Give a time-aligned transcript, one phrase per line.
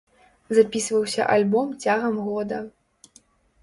[0.57, 2.67] Запісваўся альбом цягам года.